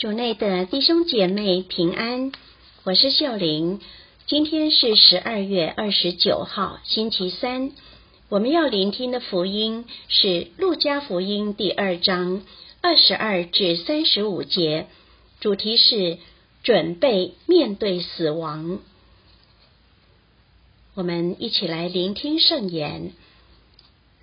[0.00, 2.32] 主内的弟兄姐妹平安，
[2.84, 3.82] 我是秀玲。
[4.26, 7.72] 今天是十二月二十九号，星期三。
[8.30, 10.26] 我们要聆听的福音是
[10.56, 12.40] 《路加福音》第二章
[12.80, 14.86] 二十二至三十五节，
[15.38, 16.16] 主题是
[16.62, 18.78] 准备面对死亡。
[20.94, 23.12] 我们一起来聆听圣言。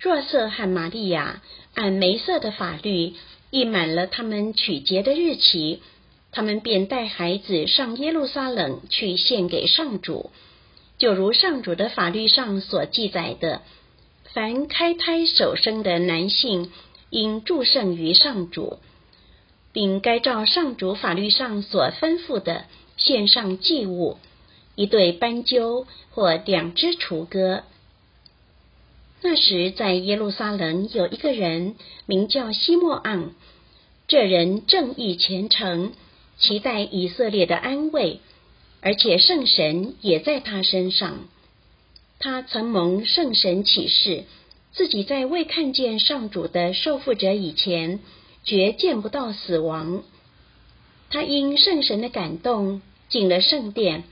[0.00, 1.40] 若瑟和玛利亚
[1.74, 3.14] 按梅瑟的法律。
[3.50, 5.80] 一满了他们取节的日期，
[6.32, 10.30] 他们便带孩子上耶路撒冷去献给上主，
[10.98, 13.62] 就如上主的法律上所记载的，
[14.34, 16.70] 凡开胎首生的男性，
[17.08, 18.78] 应祝圣于上主，
[19.72, 22.64] 并该照上主法律上所吩咐的
[22.98, 24.18] 献上祭物，
[24.74, 27.62] 一对斑鸠或两只雏鸽。
[29.20, 31.74] 那时，在耶路撒冷有一个人
[32.06, 33.30] 名叫西莫盎，
[34.06, 35.92] 这人正义虔诚，
[36.38, 38.20] 期待以色列的安慰，
[38.80, 41.26] 而且圣神也在他身上。
[42.20, 44.24] 他曾蒙圣神启示，
[44.72, 47.98] 自己在未看见上主的受傅者以前，
[48.44, 50.04] 绝见不到死亡。
[51.10, 54.04] 他因圣神的感动进了圣殿，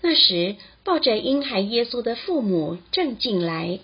[0.00, 0.54] 那时
[0.84, 3.80] 抱着婴孩耶稣的父母正进来。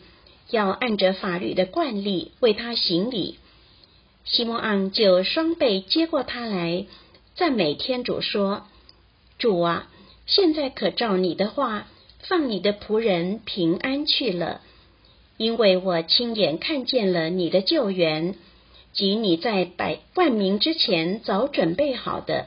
[0.51, 3.39] 要按着法律的惯例为他行礼，
[4.25, 6.87] 西摩盎就双臂接过他来，
[7.35, 8.65] 赞美天主说
[9.39, 9.89] ：“主啊，
[10.27, 11.87] 现在可照你的话，
[12.21, 14.63] 放你的仆人平安去了，
[15.37, 18.35] 因为我亲眼看见了你的救援，
[18.93, 22.47] 及你在百万民之前早准备好的，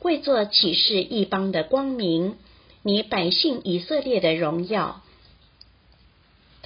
[0.00, 2.36] 为做启示一邦的光明，
[2.82, 5.02] 你百姓以色列的荣耀。”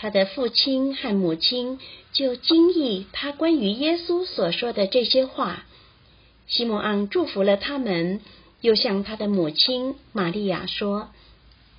[0.03, 1.79] 他的父亲和母亲
[2.15, 5.67] 就惊异他关于耶稣所说的这些话。
[6.47, 8.23] 西默盎祝福了他们，
[8.63, 11.11] 又向他的母亲玛利亚说：“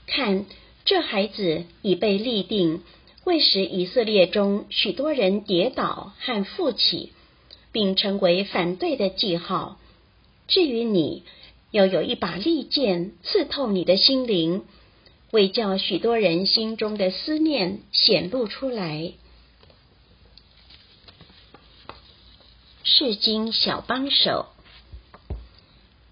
[0.05, 0.45] 看，
[0.85, 2.83] 这孩子已被立定，
[3.23, 7.13] 为使以色列中许多人跌倒和复起，
[7.71, 9.79] 并成为反对的记号。
[10.47, 11.23] 至于你，
[11.71, 14.61] 要有一把利剑刺透你的心灵。”
[15.31, 19.13] 为叫许多人心中的思念显露出来。
[22.83, 24.47] 释经小帮手，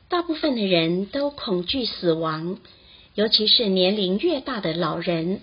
[0.07, 2.59] 大部分的人都恐惧死亡，
[3.13, 5.41] 尤其是年龄越大的老人，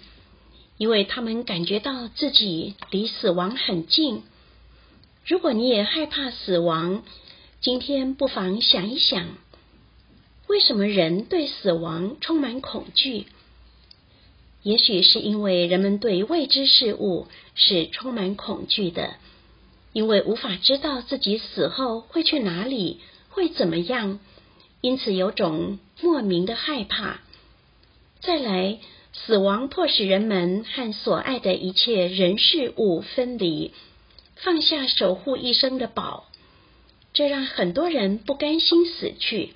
[0.79, 4.23] 因为他们感觉到自己离死亡很近。
[5.27, 7.03] 如果你也害怕死亡，
[7.61, 9.27] 今天不妨想一想，
[10.47, 13.27] 为什么人对死亡充满恐惧？
[14.67, 19.15] 也许是因为人们对未知事物是充满恐惧的，
[19.93, 22.99] 因为无法知道自己死后会去哪里，
[23.31, 24.19] 会怎么样，
[24.81, 27.21] 因此有种莫名的害怕。
[28.21, 28.81] 再来，
[29.13, 33.71] 死亡迫使人们和所爱的一切人事物分离，
[34.35, 36.27] 放下守护一生的宝，
[37.13, 39.51] 这让很多人不甘心死去。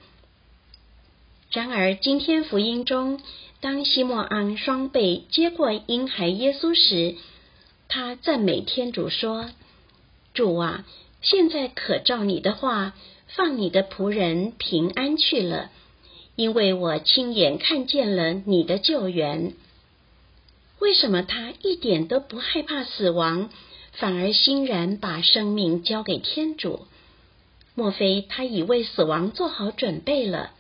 [1.51, 3.21] 然而，今天福音中，
[3.61, 7.17] 当西默盎双臂接过婴孩耶稣时，
[7.89, 9.51] 他赞美天主说
[10.33, 10.87] ：“主啊，
[11.21, 12.95] 现在可照你的话，
[13.27, 15.71] 放你的仆人平安去了，
[16.37, 19.53] 因为我亲眼看见了你的救援。”
[20.81, 23.51] 为什么他一点都不害怕死亡，
[23.93, 26.87] 反而欣然把生命交给天主？
[27.75, 30.53] 莫非他已为死亡做好准备了？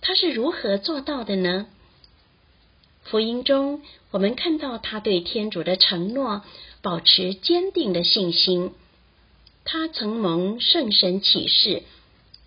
[0.00, 1.68] 他是如何做到的呢？
[3.02, 6.42] 福音中，我们看到他对天主的承诺
[6.80, 8.72] 保持坚定的信心。
[9.64, 11.82] 他曾蒙圣神启示，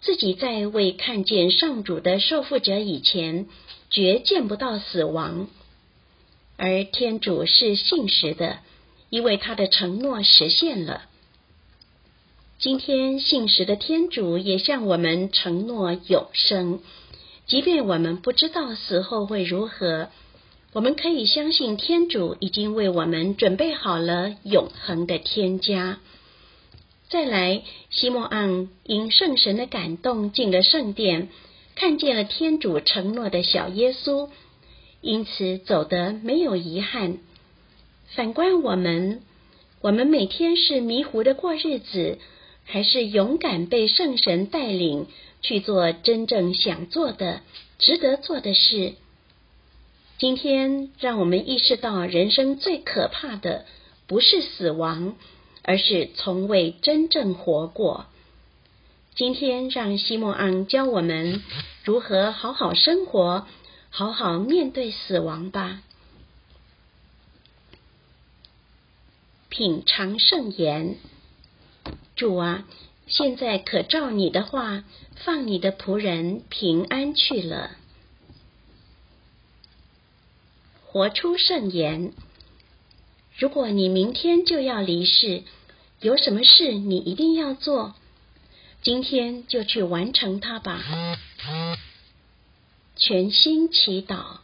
[0.02, 3.48] 自己在未看见上主的受傅者以前，
[3.90, 5.48] 绝见不到死亡。
[6.56, 8.60] 而天主是信实的，
[9.10, 11.04] 因为他的承诺实现了。
[12.58, 16.80] 今天，信实的天主也向我们承诺永生，
[17.46, 20.10] 即便我们不知道死后会如何。
[20.74, 26.00] 我们可以相信天主已经为我们准备好了永恒的天家。
[27.10, 27.62] 再来，
[27.92, 31.30] 西默盎因圣神的感动进了圣殿，
[31.76, 34.30] 看见了天主承诺的小耶稣，
[35.00, 37.20] 因此走得没有遗憾。
[38.16, 39.22] 反观我们，
[39.80, 42.18] 我们每天是迷糊的过日子，
[42.64, 45.06] 还是勇敢被圣神带领
[45.44, 47.42] 去做真正想做的、
[47.78, 48.94] 值得做的事？
[50.20, 53.66] 今天，让我们意识到，人生最可怕的
[54.08, 55.16] 不是死亡，
[55.64, 58.06] 而是从未真正活过。
[59.16, 61.42] 今天让西莫昂教我们
[61.84, 63.48] 如何好好生活，
[63.90, 65.82] 好好面对死亡吧。
[69.50, 70.96] 品尝圣言，
[72.16, 72.66] 主啊，
[73.08, 74.84] 现在可照你的话，
[75.16, 77.72] 放你的仆人平安去了。
[80.94, 82.14] 活出圣言。
[83.40, 85.42] 如果你明天就要离世，
[86.00, 87.96] 有什么事你一定要做？
[88.84, 90.84] 今天就去完成它吧。
[92.96, 94.38] 全心祈祷，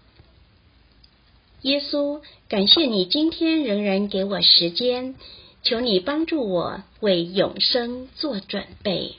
[1.62, 5.14] 耶稣，感谢你今天仍然给我时间，
[5.62, 9.18] 求你帮助我为永生做准备。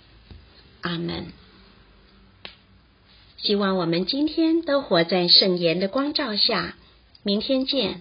[0.81, 1.29] 阿门。
[3.37, 6.75] 希望我们今天都活在圣言的光照下。
[7.22, 8.00] 明天见。